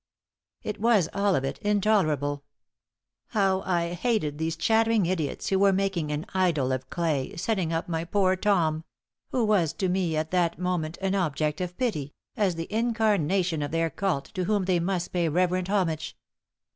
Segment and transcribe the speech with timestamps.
[0.63, 2.43] It was, all of it, intolerable.
[3.27, 7.87] How I hated these chattering idiots, who were making an idol of clay, setting up
[7.87, 8.83] my poor Tom
[9.29, 13.69] who was to me at that moment an object of pity as the incarnation of
[13.69, 16.17] their cult, to whom they must pay reverent homage!